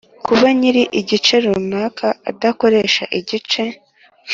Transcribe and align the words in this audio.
Kuba 0.25 0.47
nyir 0.59 0.77
igice 0.99 1.35
runaka 1.43 2.07
adakoresha 2.31 3.03
igice 3.19 3.63